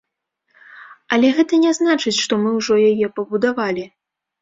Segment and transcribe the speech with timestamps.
[1.17, 3.91] Але гэта не значыць, што мы ўжо яе пабудавалі.